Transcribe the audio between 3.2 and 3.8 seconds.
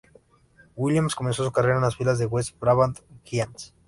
Giants.